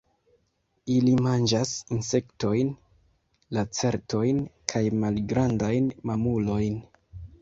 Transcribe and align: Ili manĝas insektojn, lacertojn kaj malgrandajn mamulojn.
Ili 0.93 1.11
manĝas 1.25 1.73
insektojn, 1.97 2.71
lacertojn 3.57 4.41
kaj 4.73 4.85
malgrandajn 5.05 5.93
mamulojn. 6.13 6.81